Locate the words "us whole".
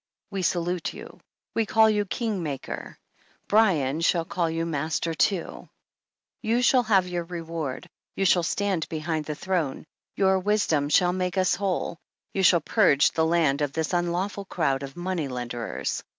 11.37-11.99